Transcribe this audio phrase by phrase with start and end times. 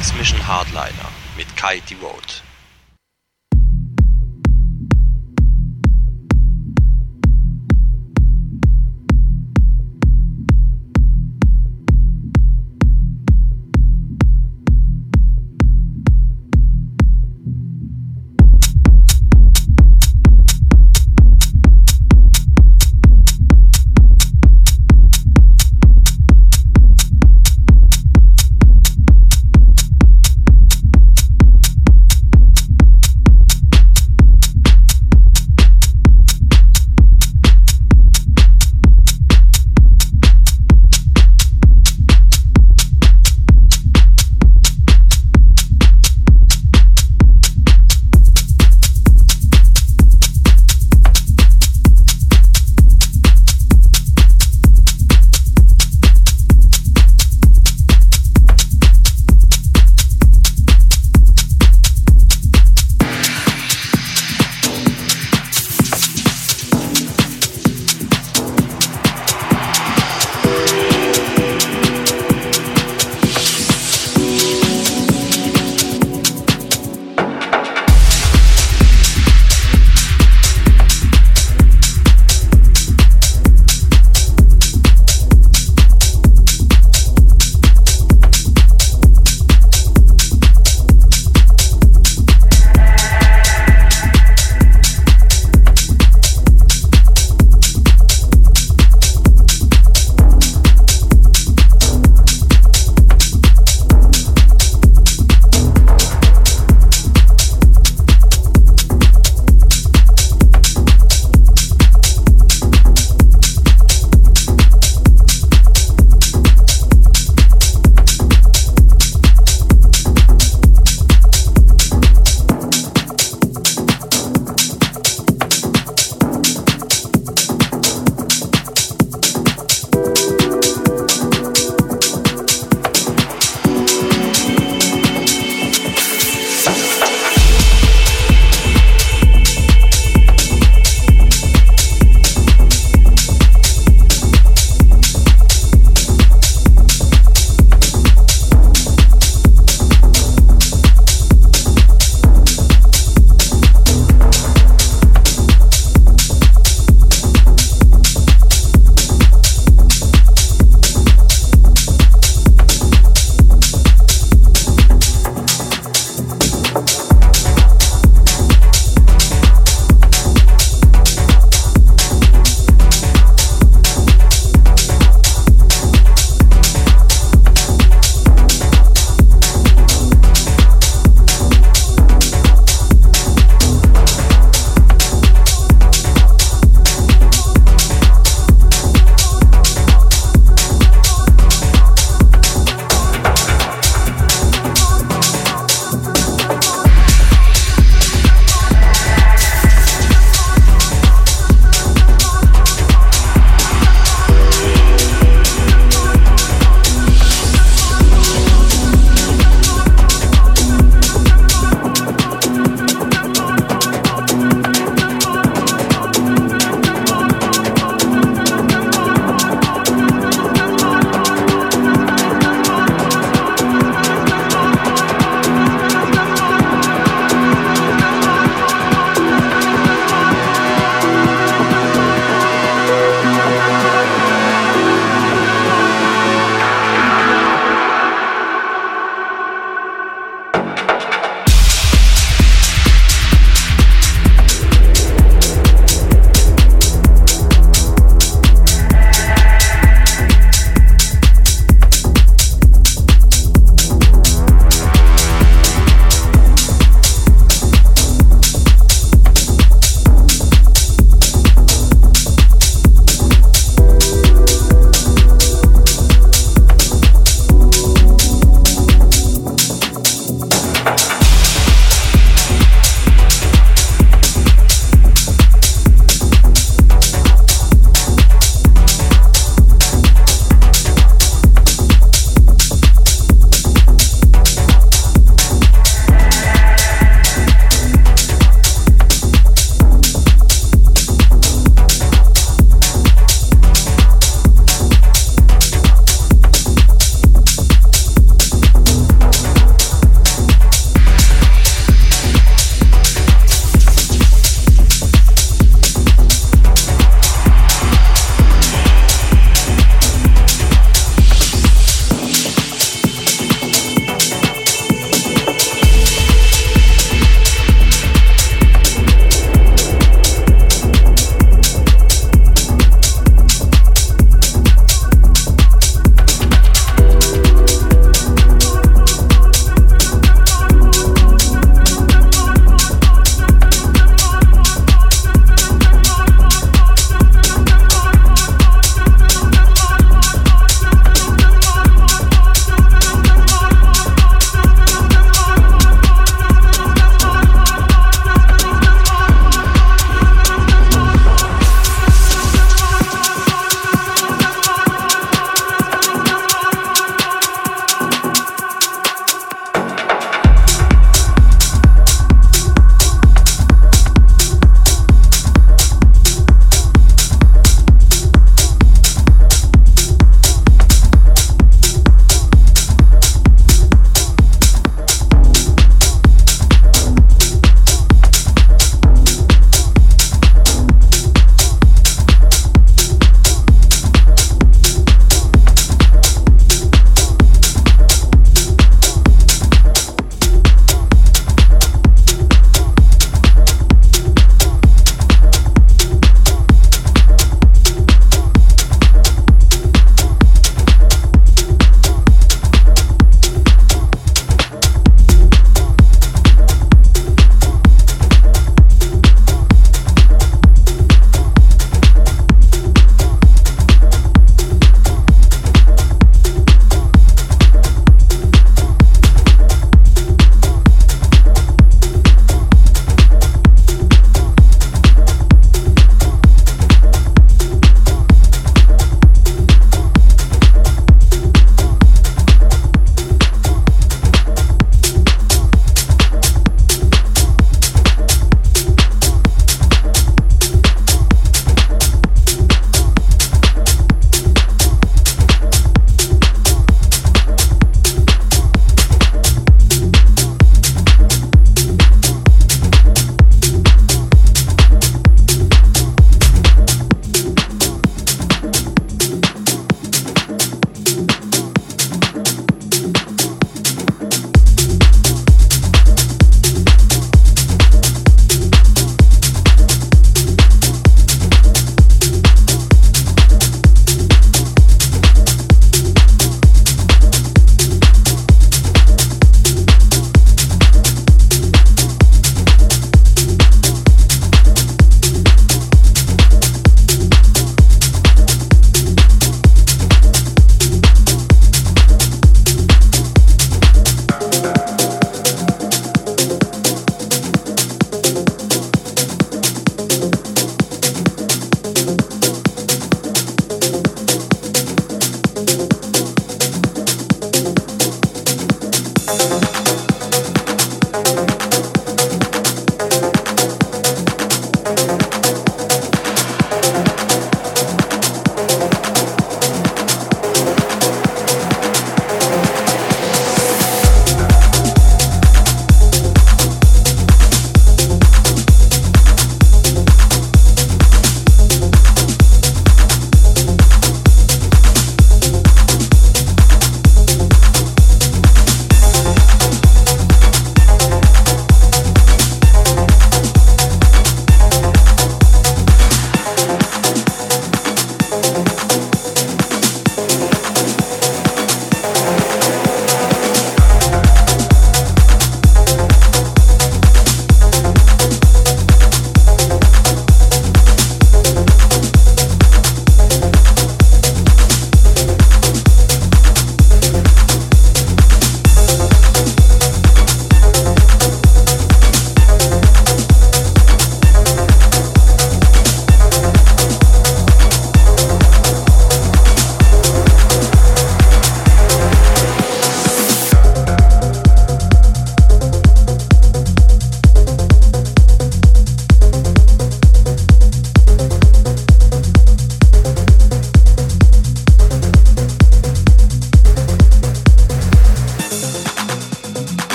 [0.00, 2.49] X-Mission Hardliner mit Kai Devote.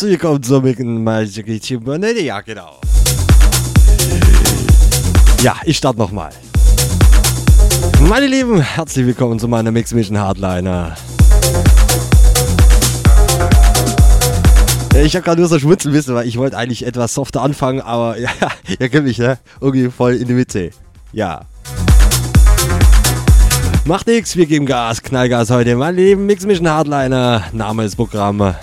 [0.00, 1.46] Herzlich willkommen zum Magic
[2.22, 2.80] Ja, genau.
[5.42, 6.30] Ja, ich starte nochmal.
[8.08, 10.96] Meine Lieben, herzlich willkommen zu meiner Mix Mission Hardliner.
[15.04, 18.18] Ich habe gerade nur so schmunzeln müssen, weil ich wollte eigentlich etwas softer anfangen, aber
[18.18, 18.30] ja,
[18.78, 19.38] ihr kennt mich, ne?
[19.60, 20.70] Irgendwie voll in die Mitte.
[21.12, 21.42] Ja.
[23.84, 25.76] Macht nichts, wir geben Gas, Knallgas heute.
[25.76, 28.54] Meine lieben Mix Mission Hardliner, Name des Programms.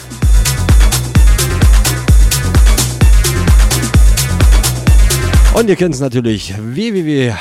[5.58, 7.40] Und ihr könnt es natürlich www.rm.fm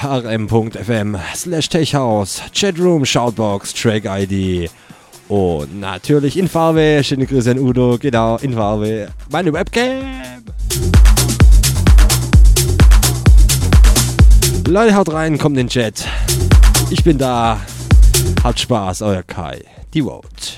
[1.35, 4.70] slash techhouse, Chatroom, Shoutbox, Track ID
[5.28, 7.02] und natürlich in Farbe.
[7.04, 9.08] Schöne Grüße an Udo, genau, in Farbe.
[9.30, 10.02] Meine Webcam.
[14.66, 16.06] Leute, haut rein, kommt in den Chat.
[16.88, 17.61] Ich bin da.
[18.42, 19.61] Habt Spaß, euer Kai.
[19.92, 20.55] Die Vote.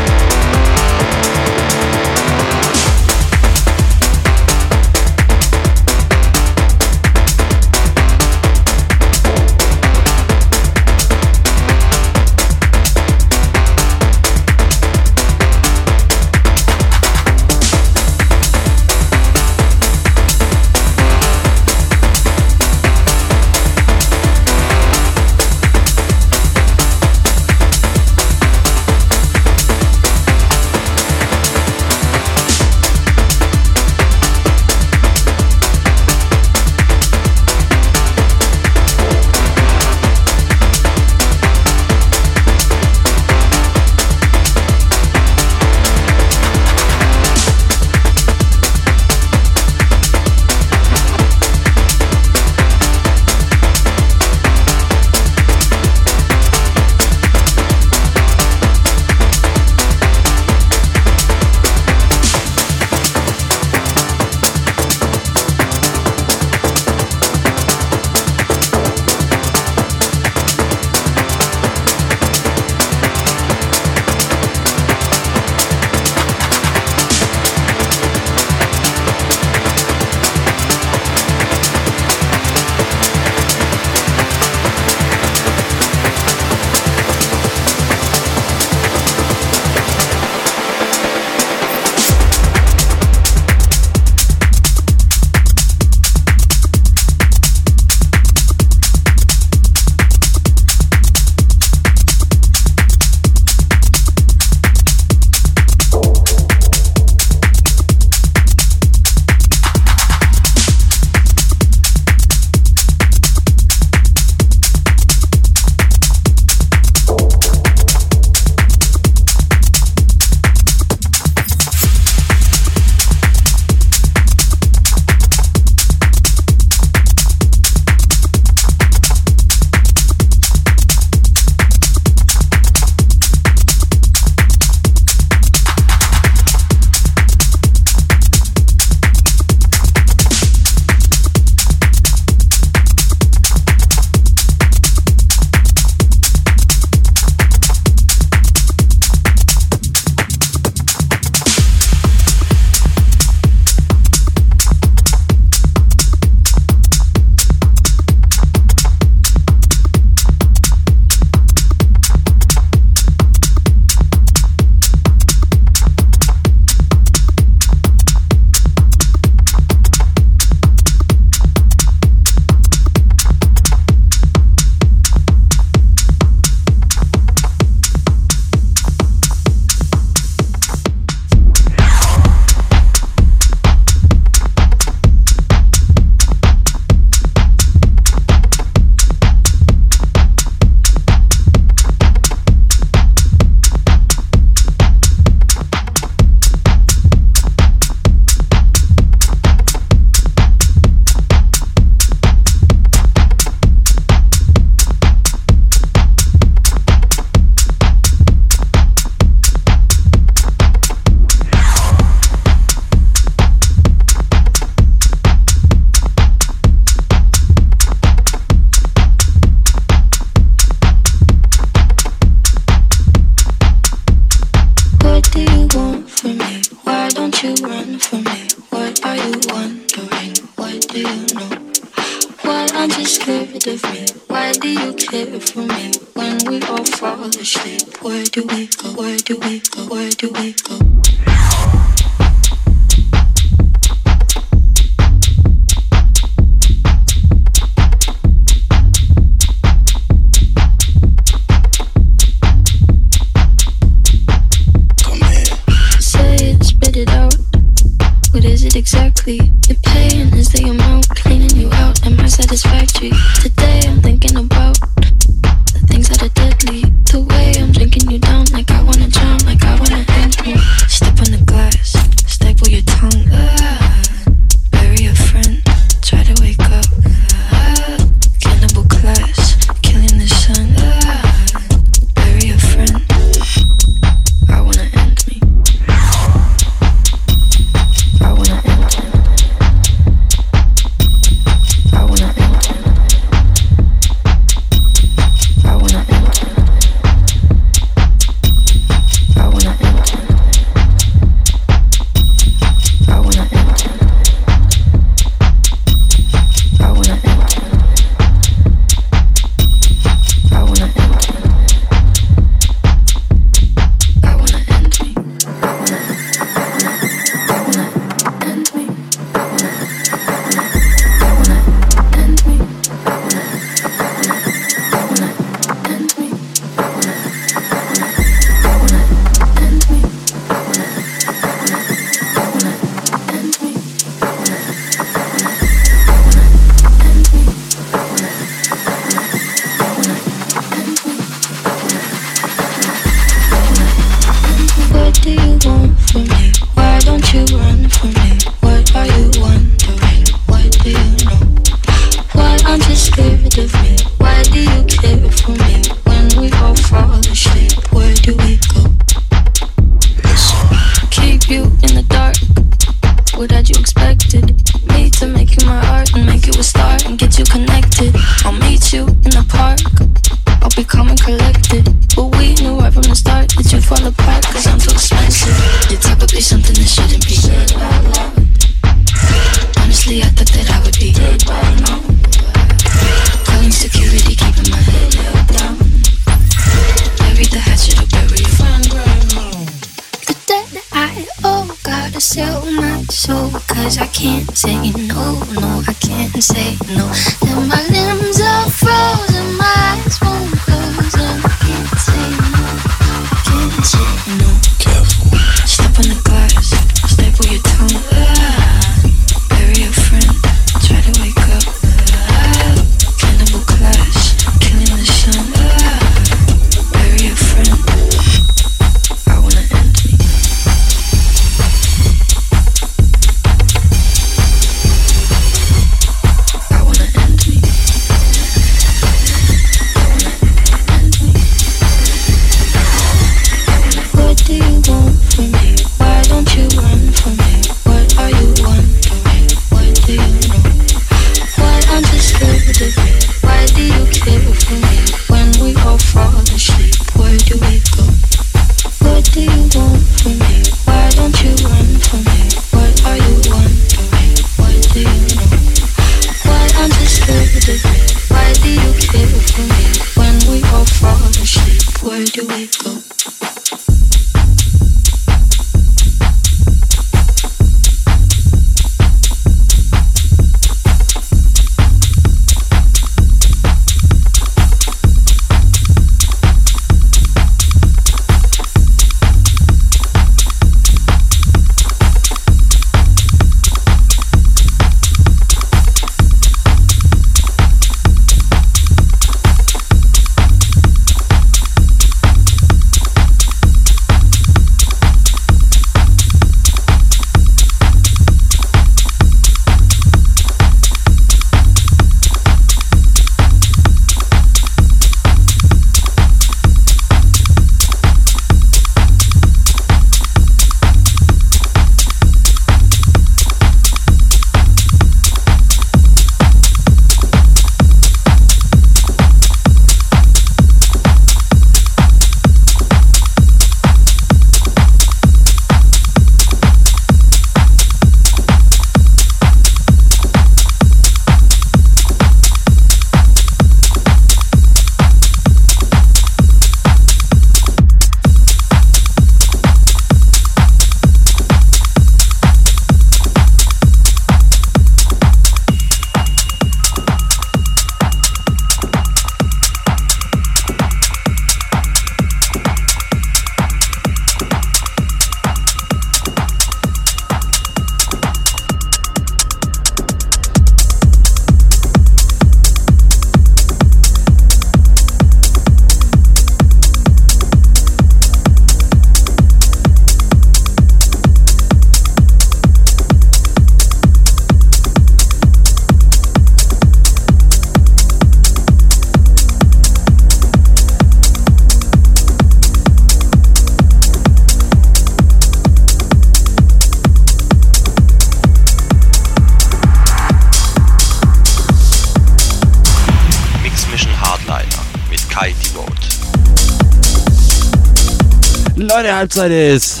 [599.20, 600.00] Halbzeit ist.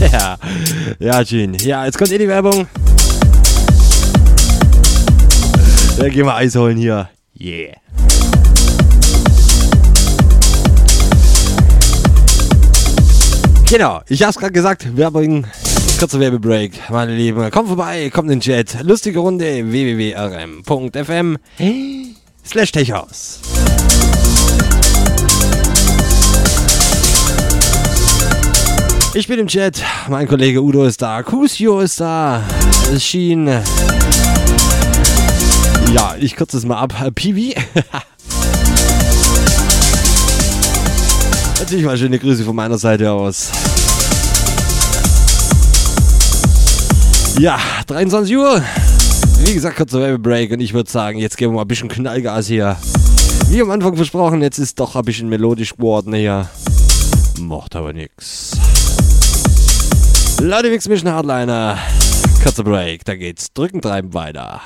[0.12, 0.36] ja,
[1.00, 1.56] ja, Gene.
[1.62, 2.68] Ja, jetzt kommt eh die Werbung.
[5.98, 7.08] Ja, gehen wir Eis holen hier.
[7.40, 7.74] Yeah.
[13.68, 15.44] Genau, ich hab's gerade gesagt, Werbung,
[15.98, 17.50] kurzer Werbebreak, meine Lieben.
[17.50, 18.80] Kommt vorbei, kommt in den Chat.
[18.84, 21.38] Lustige Runde www.rm.fm
[22.44, 23.40] slash Techhaus.
[29.16, 32.42] Ich bin im Chat, mein Kollege Udo ist da, Kusio ist da,
[32.98, 33.46] Schien.
[33.46, 33.62] Ja,
[36.20, 36.92] ich kürze es mal ab.
[37.14, 37.54] Piwi.
[41.58, 43.50] Natürlich mal schöne Grüße von meiner Seite aus.
[47.38, 48.62] Ja, 23 Uhr.
[49.38, 52.48] Wie gesagt, kurzer Werbebreak und ich würde sagen, jetzt geben wir mal ein bisschen Knallgas
[52.48, 52.76] hier.
[53.48, 56.50] Wie am Anfang versprochen, jetzt ist doch ein bisschen melodisch geworden hier.
[57.40, 58.52] Macht aber nix.
[60.40, 61.78] Leute, Mix Mission Hardliner.
[62.42, 64.60] Kurzer Break, da geht's drücken, treiben weiter.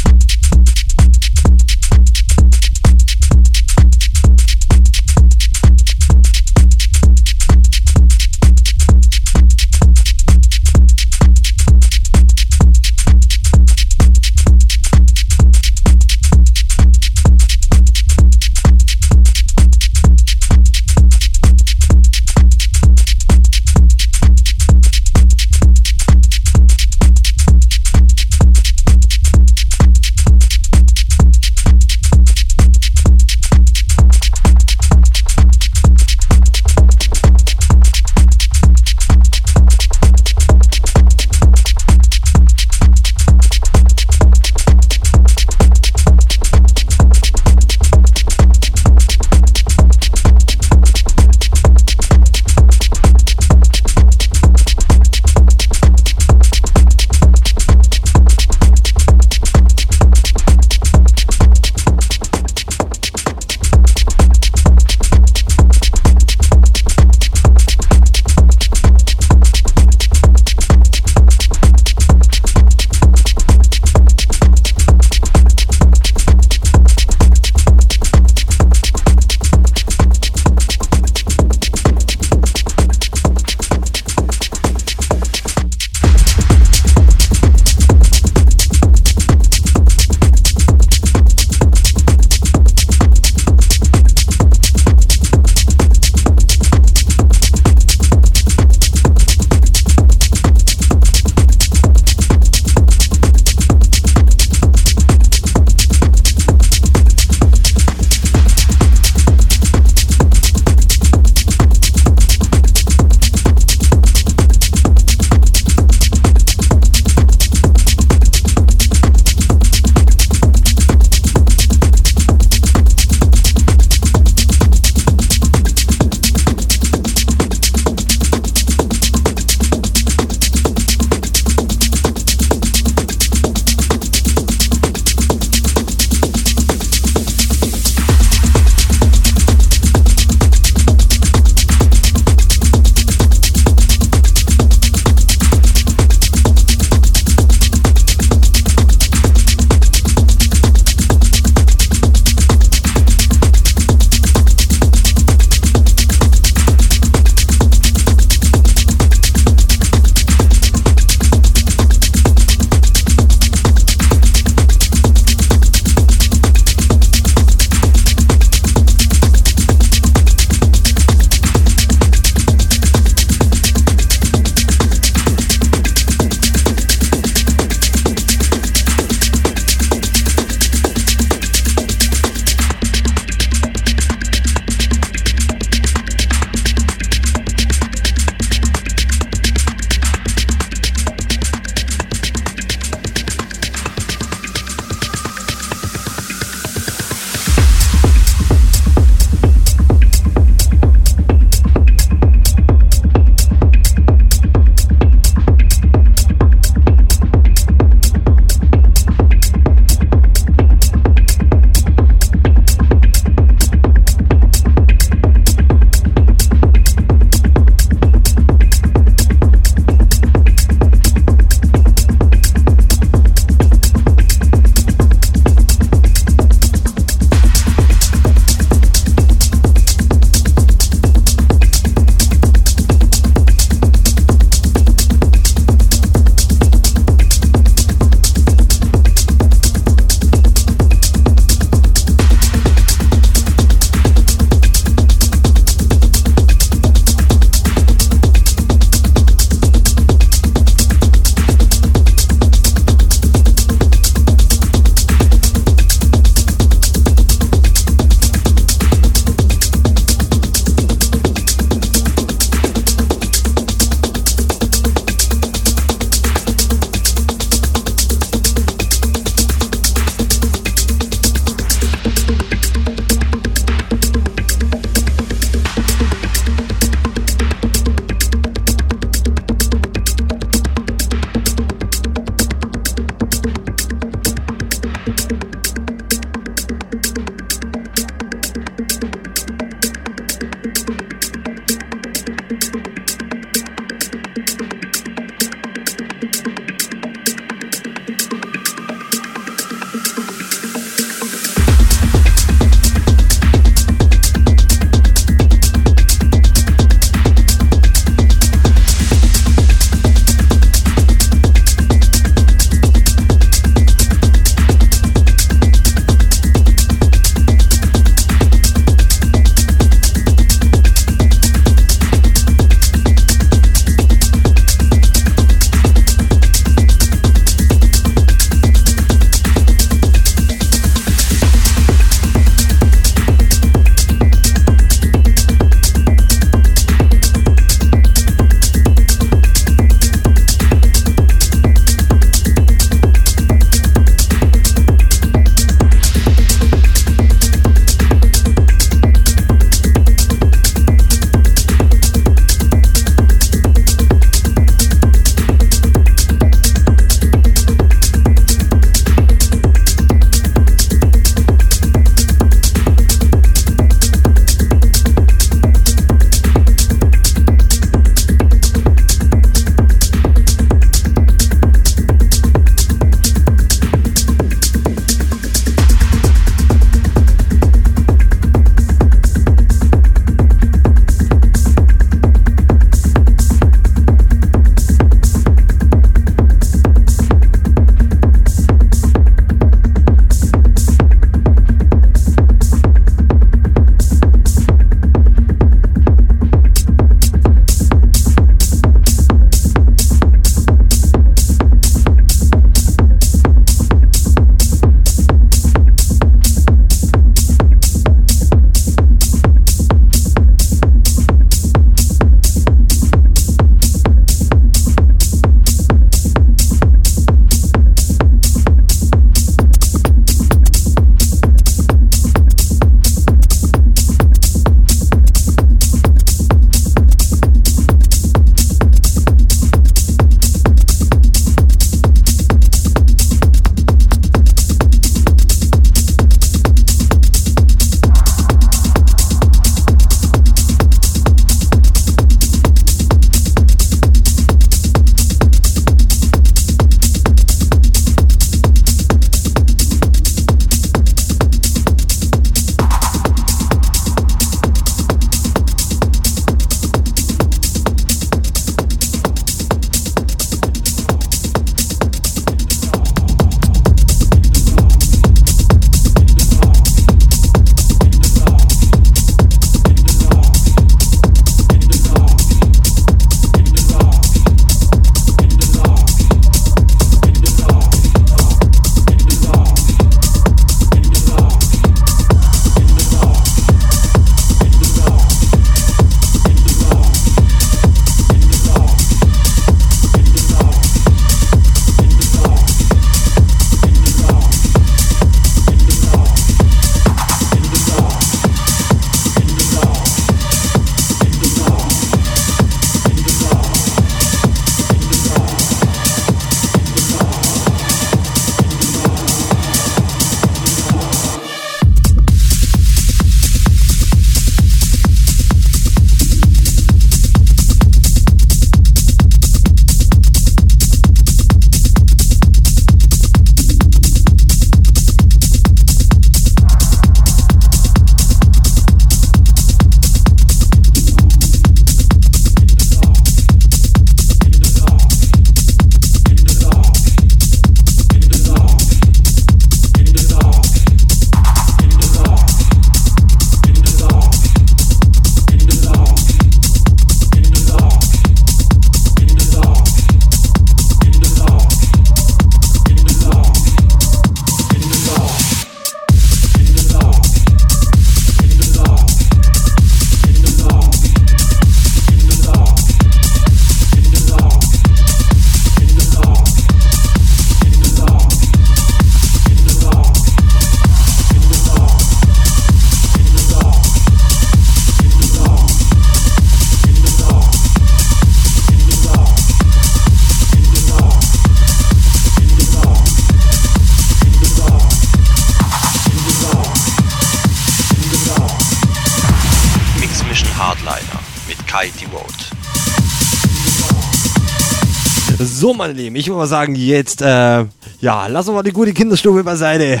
[595.82, 597.64] Meine Lieben, ich würde mal sagen, jetzt, äh,
[598.00, 600.00] ja, lassen wir mal die gute Kinderstube beiseite.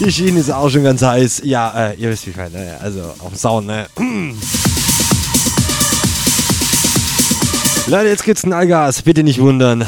[0.00, 1.40] Die Schiene ist auch schon ganz heiß.
[1.44, 2.76] Ja, äh, ihr wisst, wie ich meine, ne?
[2.82, 3.86] also auf dem Sound, ne?
[7.86, 9.86] Leute, jetzt gibt's ein Allgas, bitte nicht wundern.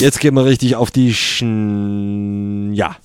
[0.00, 2.74] Jetzt gehen wir richtig auf die Schn...
[2.74, 2.96] Ja.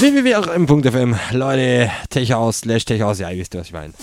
[0.00, 1.16] www.rm.fm.
[1.30, 3.94] Leute, Techhaus, slash Techhaus, ja, ihr wisst, was ich meine.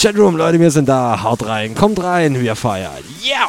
[0.00, 1.24] Chatroom, Leute, wir sind da.
[1.24, 3.02] Haut rein, kommt rein, wir feiern.
[3.20, 3.48] Yeah!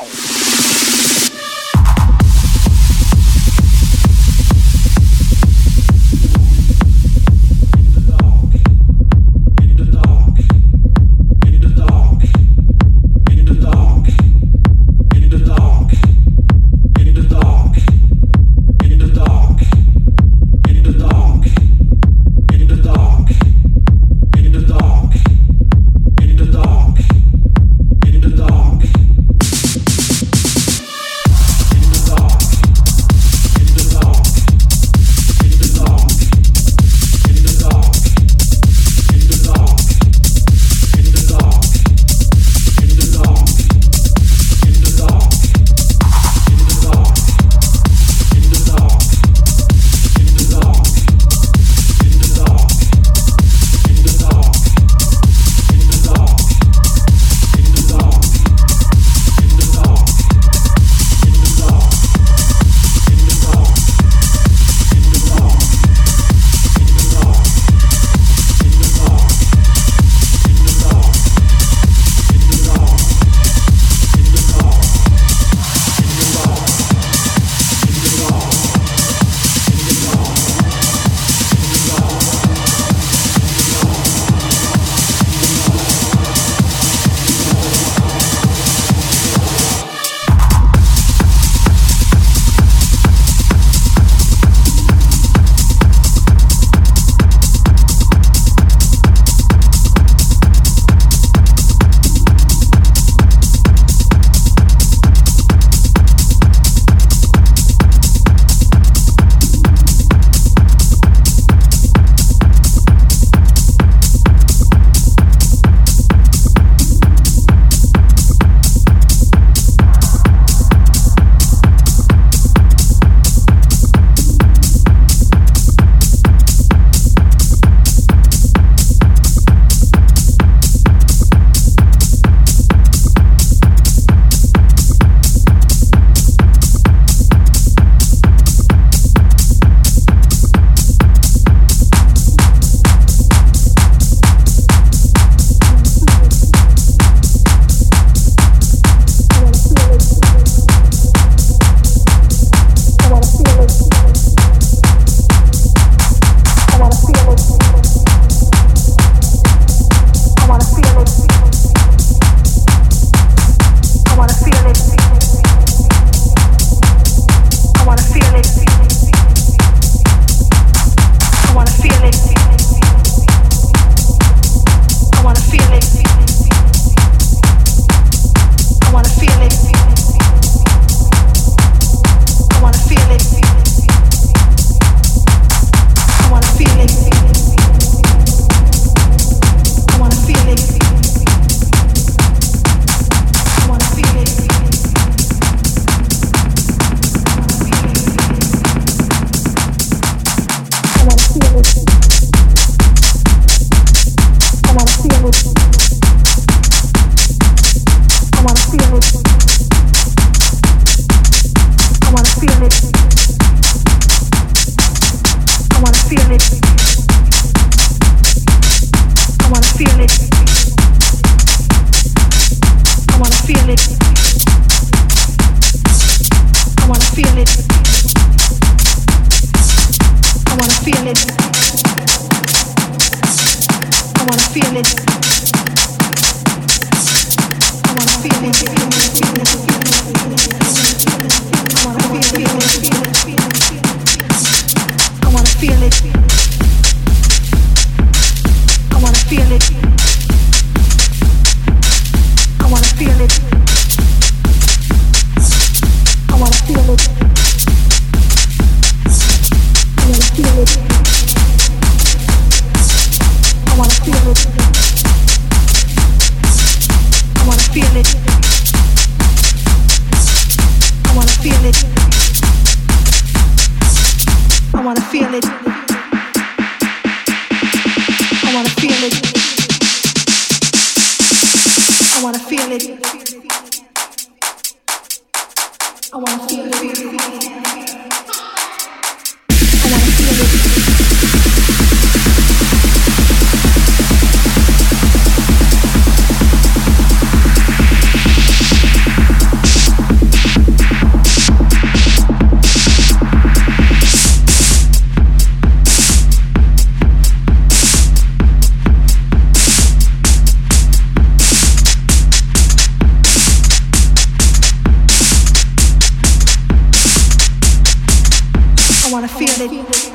[319.60, 320.12] feel it.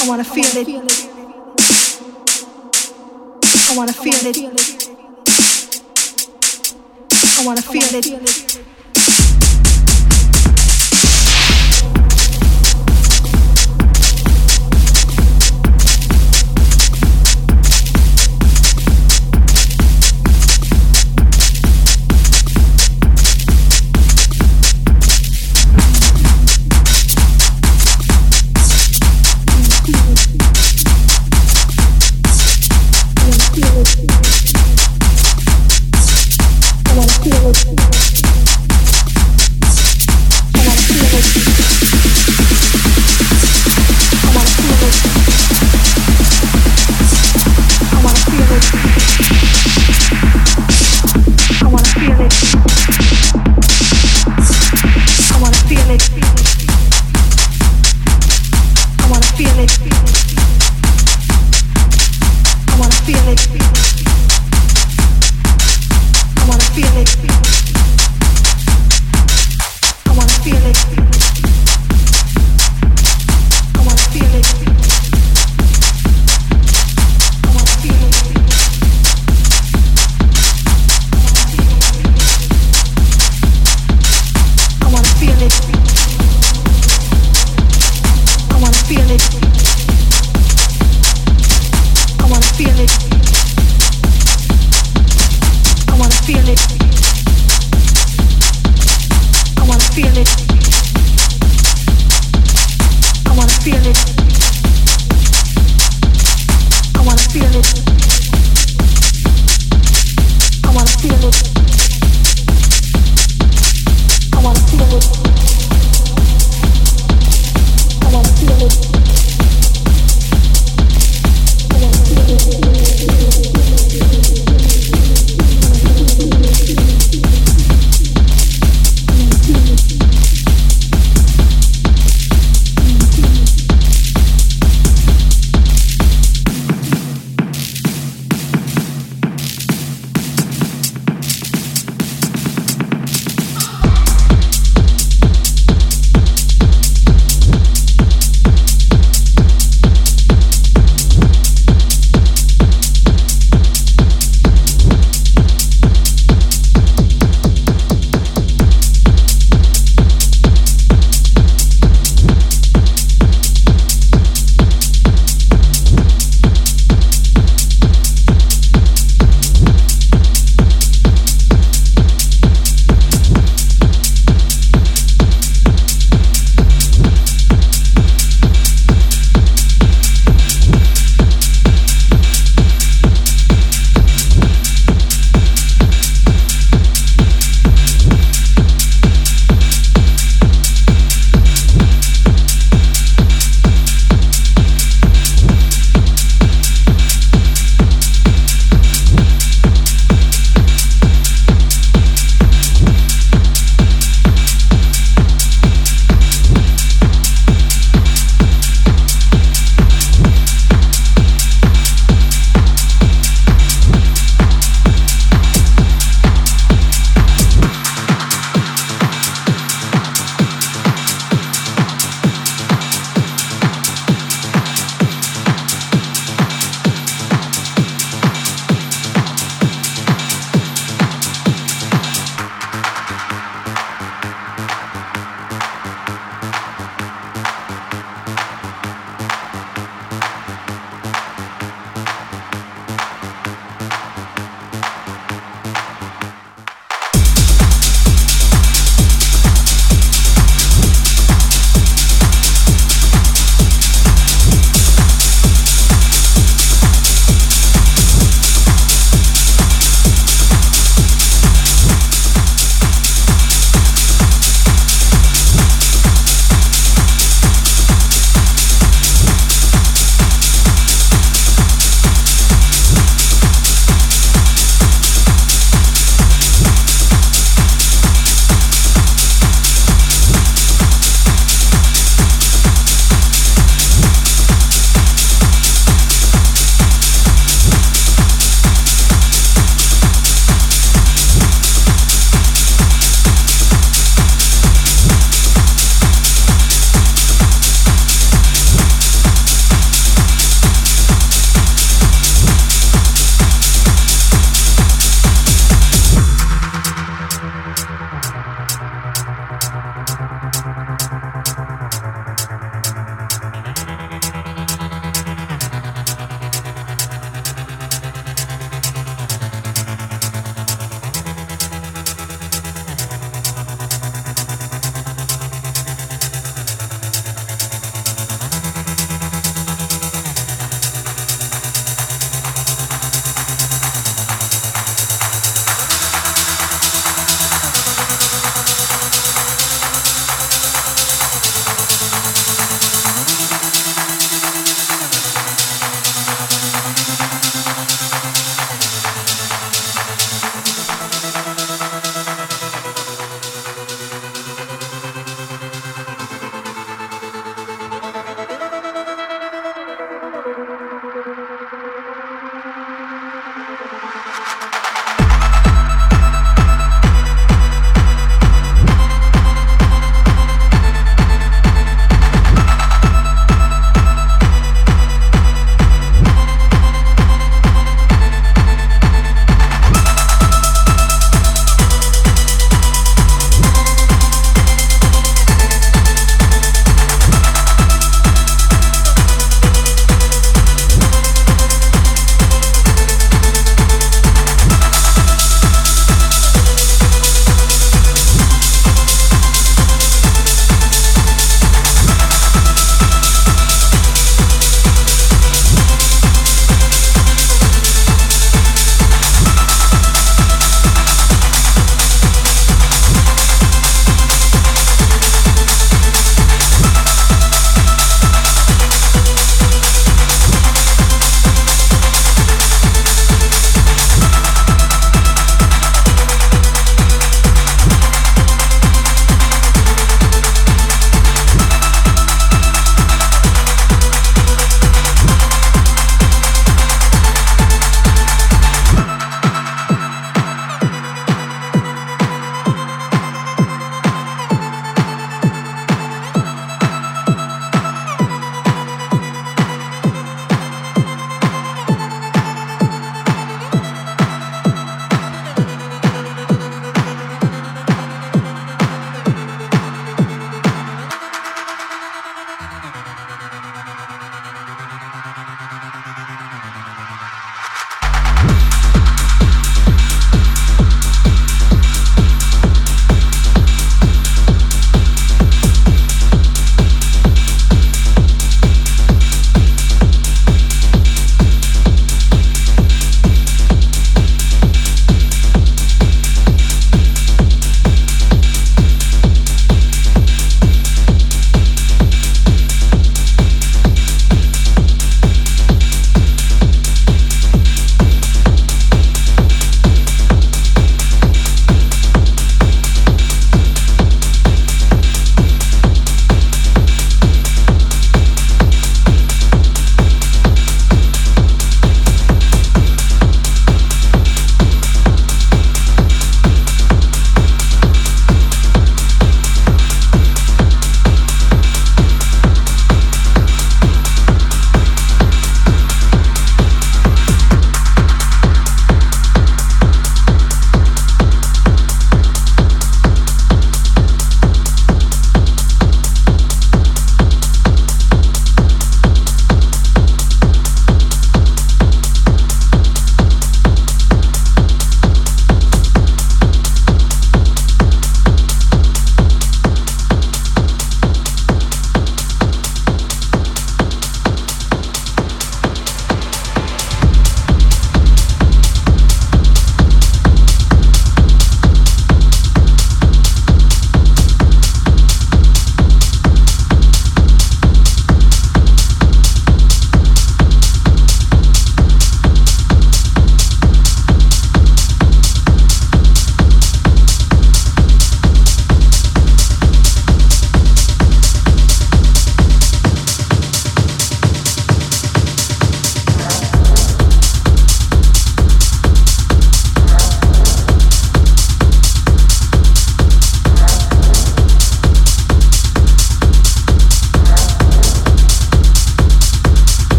[0.00, 0.68] I wanna feel it.
[3.68, 4.38] I wanna feel it.
[7.38, 8.75] I wanna feel it.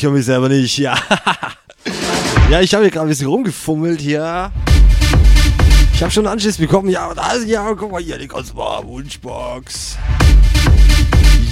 [0.00, 0.94] Ich höre mich selber nicht, ja.
[2.50, 4.50] ja, ich habe hier gerade ein bisschen rumgefummelt hier.
[5.92, 6.88] Ich habe schon einen Anschluss bekommen.
[6.88, 9.98] Ja, das, ja, guck mal hier, die ganze Wunschbox.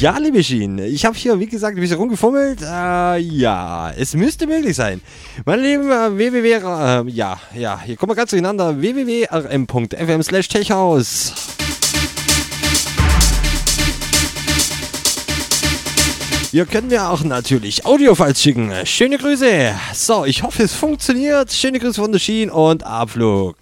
[0.00, 2.62] Ja, liebe Schienen, ich habe hier, wie gesagt, ein bisschen rumgefummelt.
[2.62, 5.02] Äh, ja, es müsste möglich sein.
[5.44, 8.80] Meine Lieben, äh, www, äh, ja, ja, hier kommen wir ganz durcheinander.
[8.80, 11.34] www.rm.fm slash techhaus.
[16.50, 18.72] Ihr könnt mir auch natürlich Audiofiles schicken.
[18.86, 19.74] Schöne Grüße.
[19.92, 21.52] So, ich hoffe, es funktioniert.
[21.52, 23.56] Schöne Grüße von der Schien und Abflug.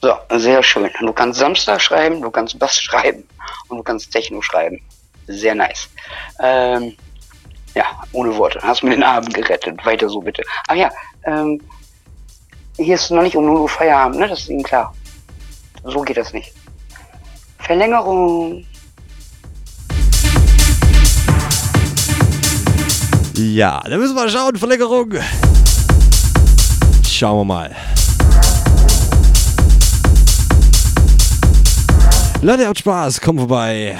[0.00, 0.88] So, sehr schön.
[1.00, 3.24] Du kannst Samstag schreiben, du kannst Bass schreiben
[3.68, 4.80] und du kannst Techno schreiben.
[5.26, 5.88] Sehr nice.
[6.38, 6.94] Ähm,
[7.74, 8.60] ja, ohne Worte.
[8.62, 9.84] Hast mir den Abend gerettet.
[9.84, 10.44] Weiter so bitte.
[10.68, 10.90] Ach ja,
[11.24, 11.60] ähm,
[12.76, 14.28] hier ist noch nicht um 0 Uhr Feierabend, ne?
[14.28, 14.94] Das ist Ihnen klar.
[15.82, 16.52] So geht das nicht.
[17.58, 18.64] Verlängerung.
[23.38, 24.56] Ja, dann müssen wir schauen.
[24.56, 25.12] Verlängerung.
[27.08, 27.76] Schauen wir mal.
[32.42, 33.20] Leute, habt Spaß.
[33.20, 33.96] Kommt vorbei.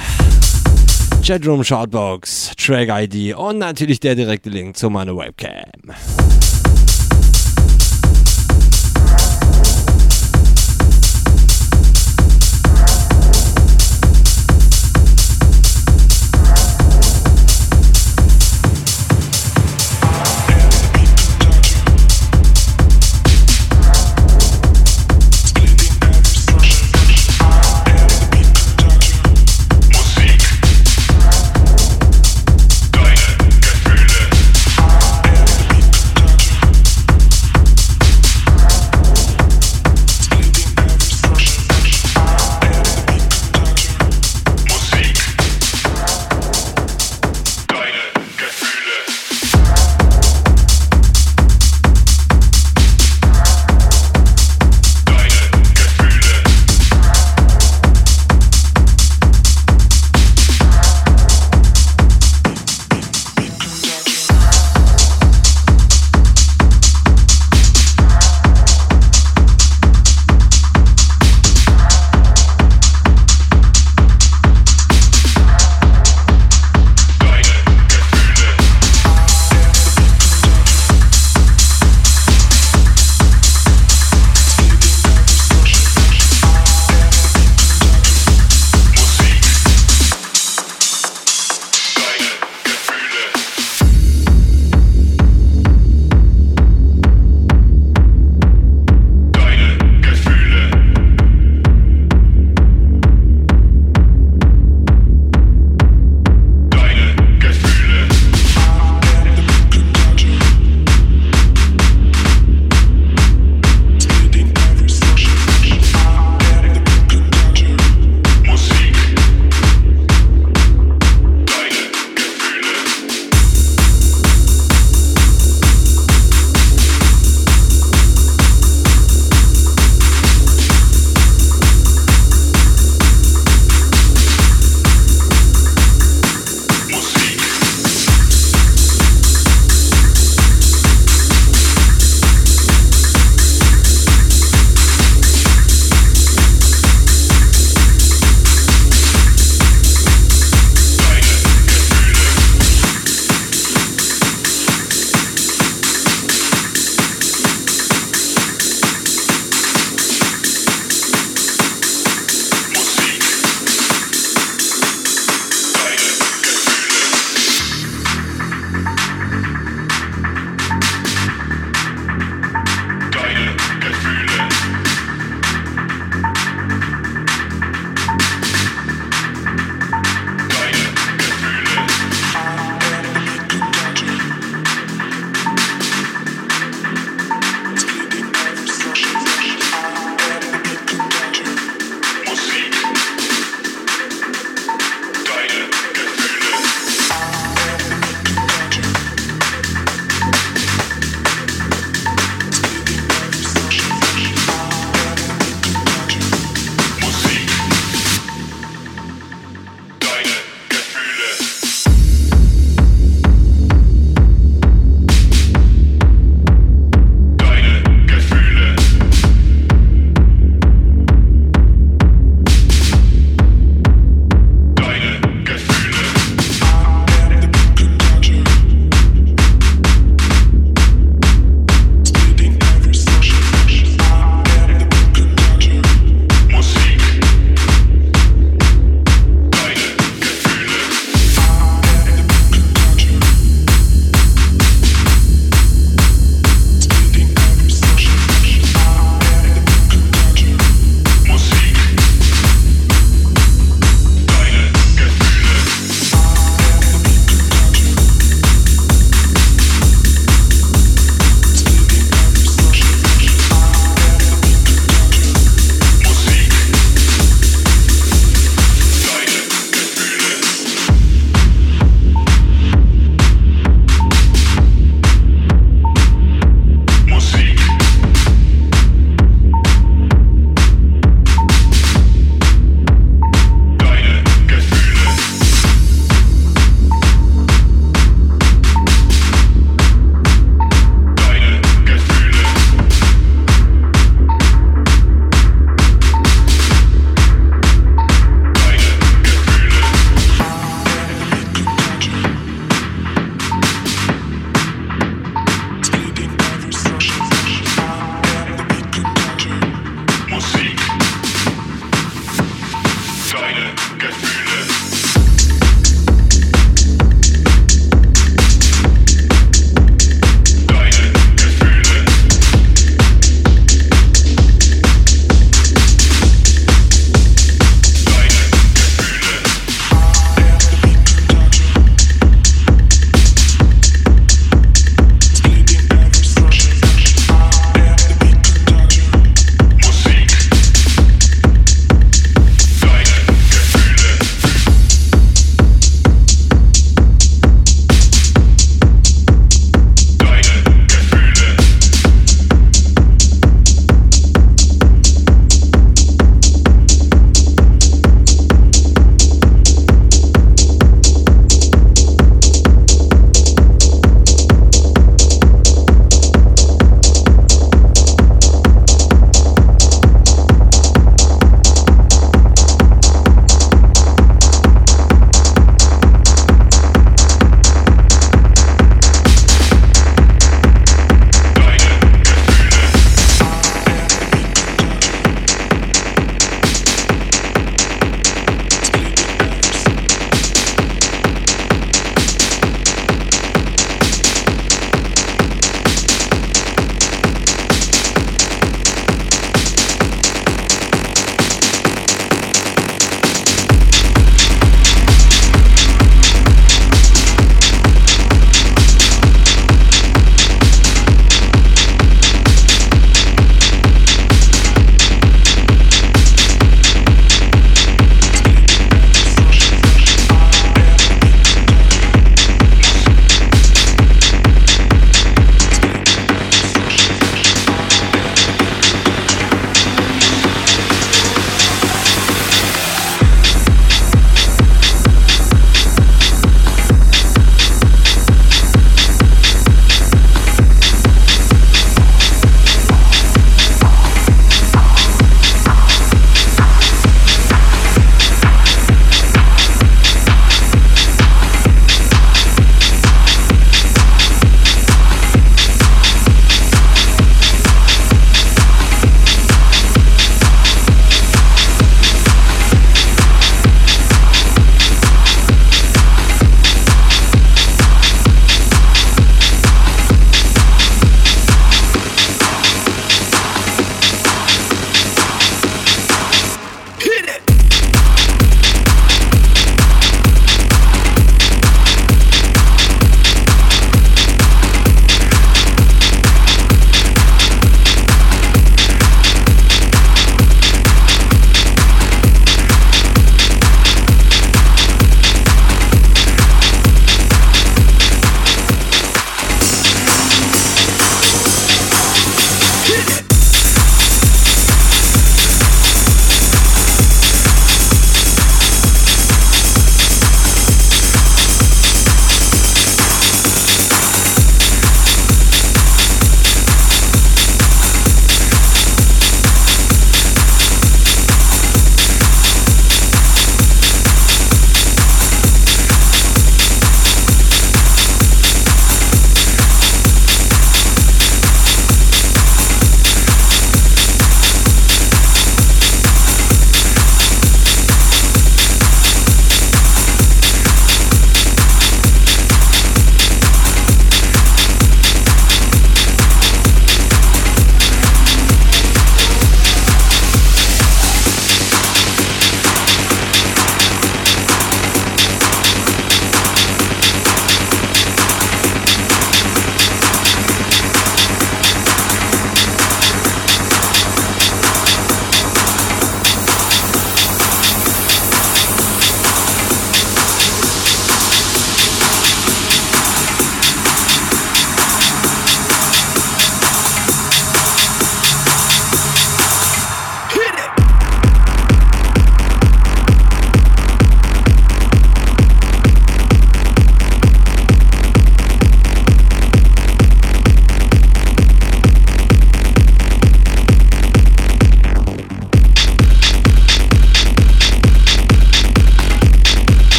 [1.25, 5.95] Chatroom, Shoutbox, Track ID und natürlich der direkte Link zu meiner Webcam.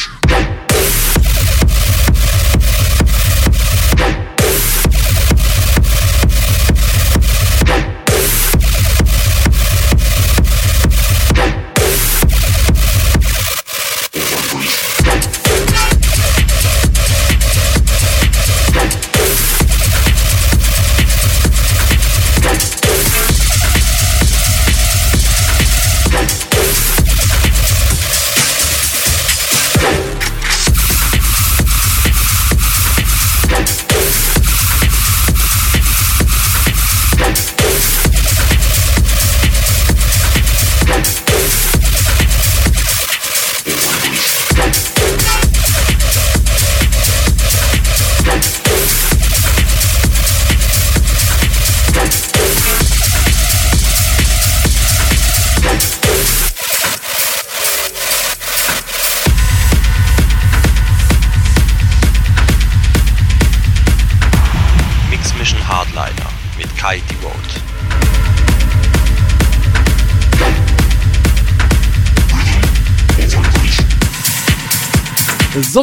[0.00, 0.69] So,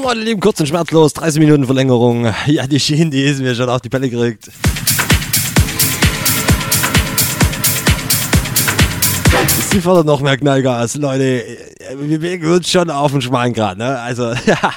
[0.07, 2.33] meine Lieben, kurz und schmerzlos, 30 Minuten Verlängerung.
[2.45, 4.49] Ja, die Schienen, die ist mir schon auf die Pelle gekriegt.
[9.69, 11.43] Sie fordert noch mehr Knallgas, Leute.
[11.97, 13.99] Wir bewegen uns schon auf den Schwein gerade, ne?
[13.99, 14.73] Also, ja.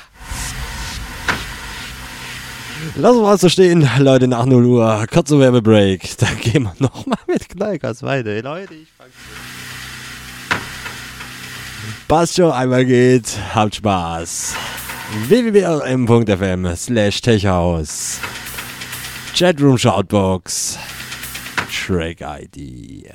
[2.97, 5.07] Lassen wir mal so stehen, Leute, nach 0 Uhr.
[5.12, 6.19] Kurzer Werbebreak.
[6.19, 8.43] Dann gehen wir nochmal mit Knallgas weiter.
[8.43, 9.12] Leute, ich fang's
[12.09, 13.39] Passt schon, einmal geht.
[13.55, 14.57] Habt Spaß
[15.11, 18.20] www.rm.fm slash techhaus
[19.35, 20.78] Chatroom Shoutbox
[21.69, 23.12] Track ID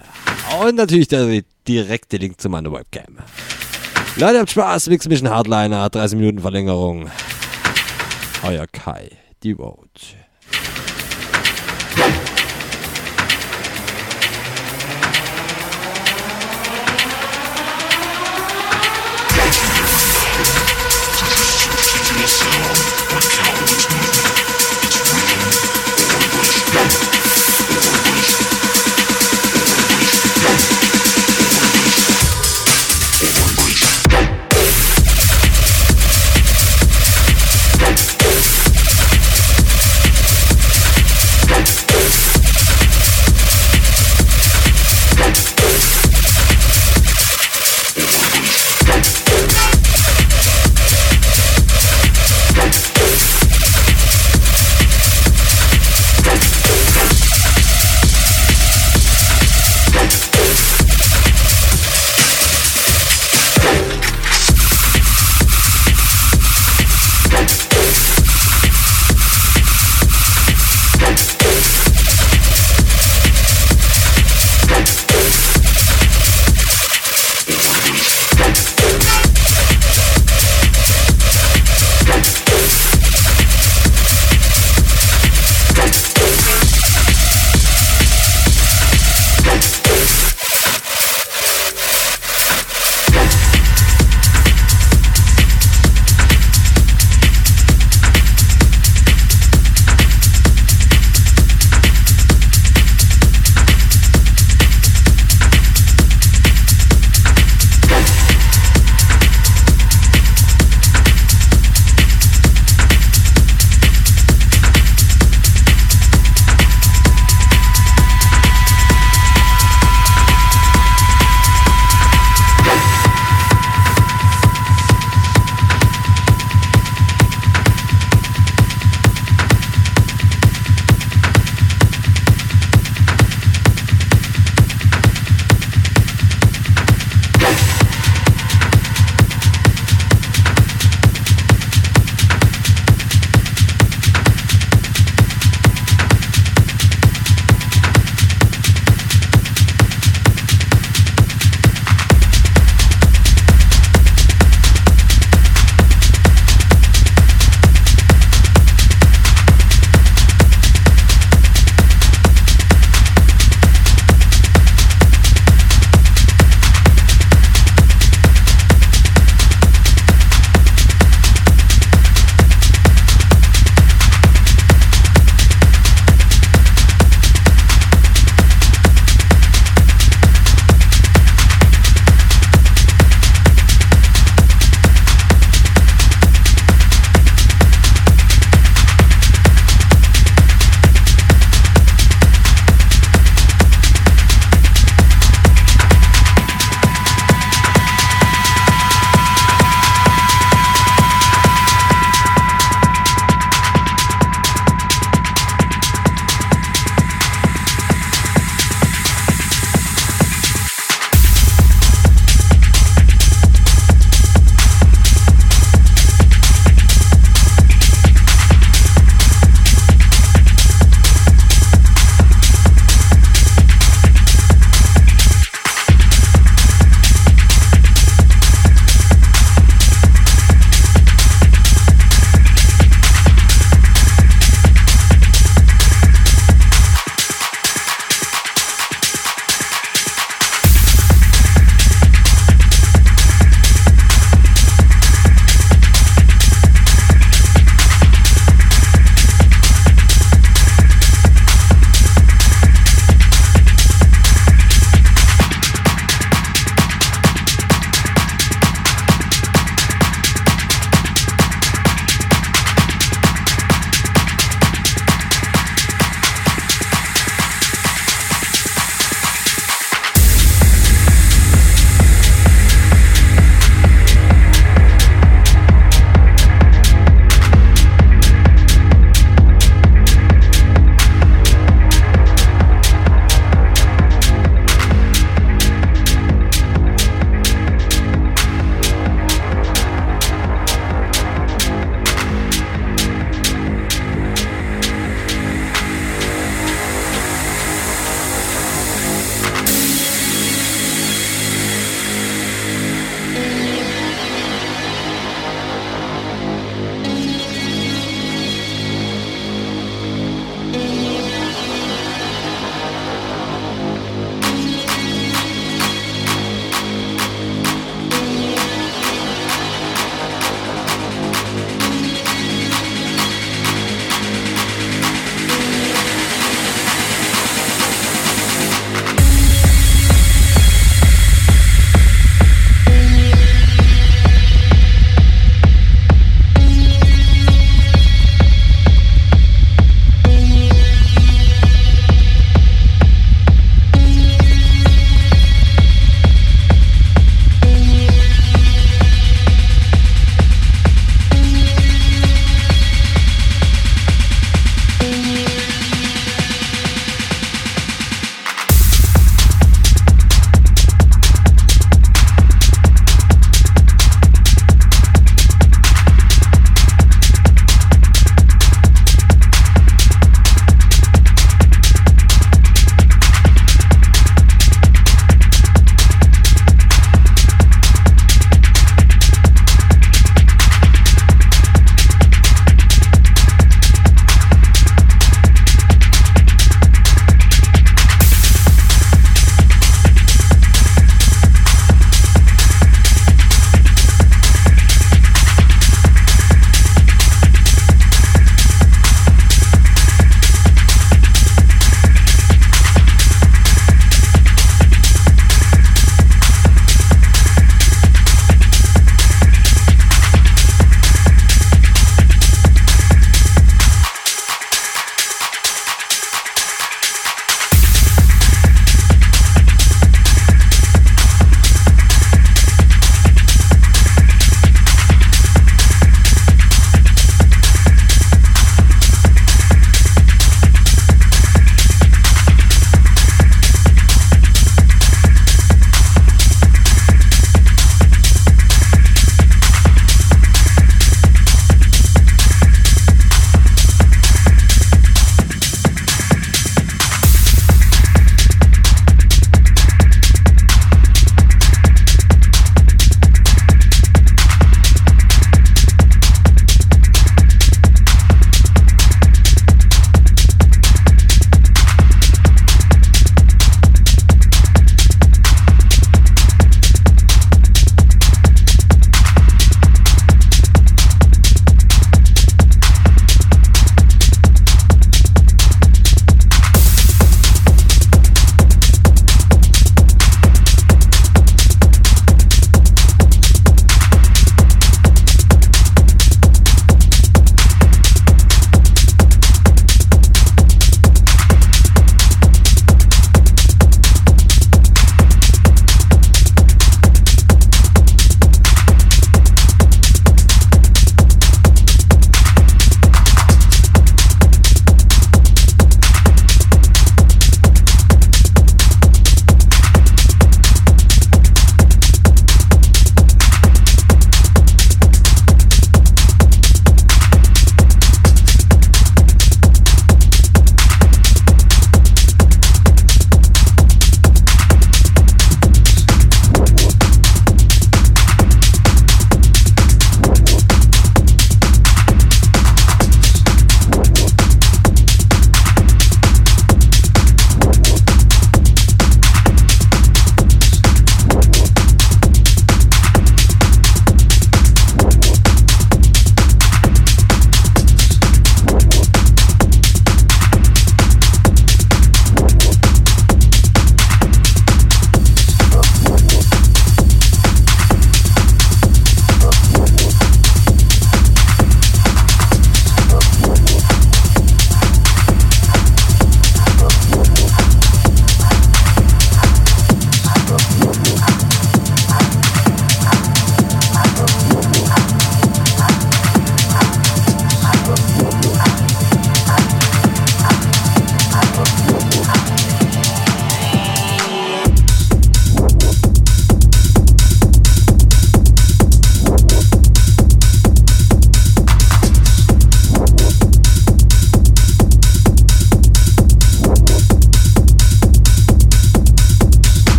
[0.59, 3.19] und natürlich der direkte Link zu meiner Webcam.
[4.17, 7.09] Leute, habt Spaß, Mix Mission Hardliner, 30 Minuten Verlängerung.
[8.43, 9.11] Euer Kai,
[9.43, 9.57] die
[22.17, 22.77] It's not sound
[23.11, 23.59] or count.
[24.83, 25.41] It's rhythm
[25.91, 27.14] or vibration.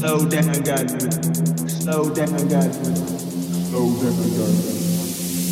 [0.00, 0.92] Slow down, guys.
[1.68, 2.74] Slow down, guys.
[3.68, 4.64] Slow down, guys.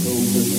[0.00, 0.57] Slow down.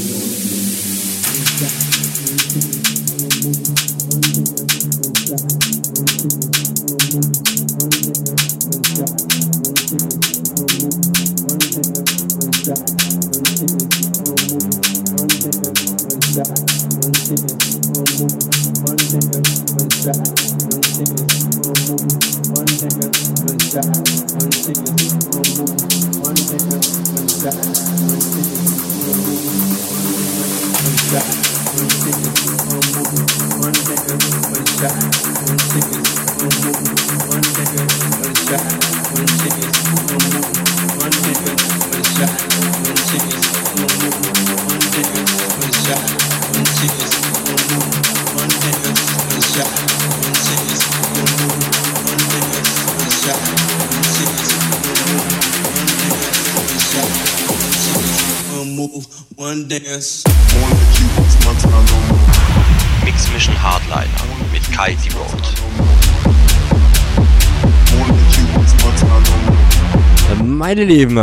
[70.69, 71.17] Meine Lieben.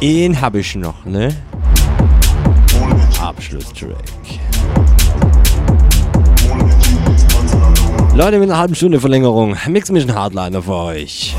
[0.00, 1.34] Ihn habe ich noch, ne?
[3.18, 3.96] Abschlusstrack.
[8.14, 9.56] Leute, mit einer halben Stunde Verlängerung.
[9.66, 11.34] Mix Mission Hardliner für euch.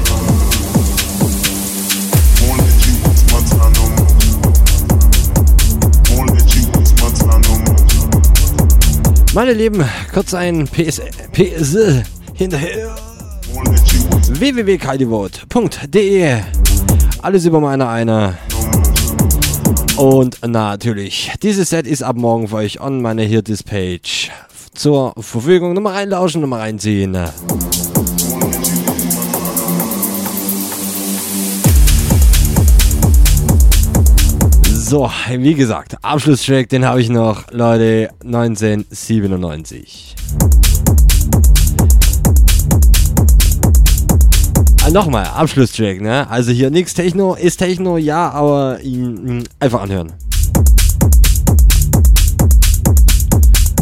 [9.36, 11.02] Meine Lieben, kurz ein PS,
[11.34, 12.96] PS hinterher
[14.28, 16.42] www.kaidivote.de
[17.22, 18.38] Alles über meine eine.
[19.98, 24.30] Und natürlich, dieses Set ist ab morgen für euch on meine Hirtis Page
[24.74, 25.74] zur Verfügung.
[25.74, 27.18] Nochmal reinlauschen, nochmal reinziehen.
[34.64, 40.16] So, wie gesagt, Abschlusstrack, den habe ich noch, Leute, 1997.
[44.96, 46.26] nochmal, Abschlusstrack, ne?
[46.30, 50.14] Also hier nichts Techno, ist Techno, ja, aber mh, einfach anhören.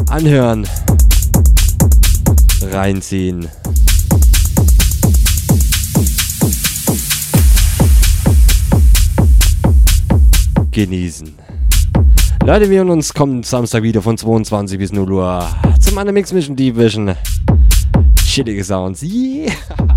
[0.09, 0.67] Anhören.
[2.63, 3.47] Reinziehen.
[10.71, 11.35] Genießen.
[12.43, 15.47] Leute, wir hören uns kommen Samstag wieder von 22 bis 0 Uhr
[15.79, 17.15] zum Animix Mission Division.
[18.25, 19.03] Chillige Sounds.
[19.03, 19.53] Yeah.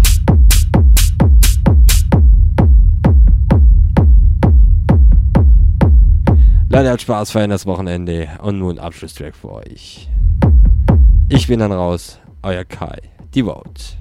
[6.76, 10.10] Leute, hat Spaß, feiern das Wochenende und nun Abschlusstrack für euch.
[11.30, 12.98] Ich bin dann raus, euer Kai,
[13.34, 13.96] die Vote.